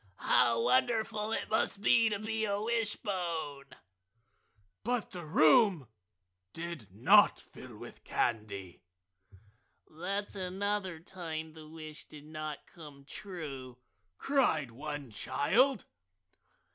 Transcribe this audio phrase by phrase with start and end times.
[0.17, 3.65] "How wonderful it must be to be a wishbone!"
[4.83, 5.89] But the room
[6.53, 8.81] did not fill with candy.
[9.85, 13.77] "That's another time the wish did not come true!"
[14.17, 15.85] cried one child.